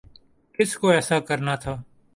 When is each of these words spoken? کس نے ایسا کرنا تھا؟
کس 0.55 0.69
نے 0.81 0.87
ایسا 0.95 1.17
کرنا 1.27 1.55
تھا؟ 1.63 1.73